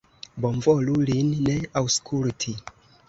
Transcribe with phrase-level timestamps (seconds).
[0.45, 2.57] Bonvolu lin ne aŭskulti!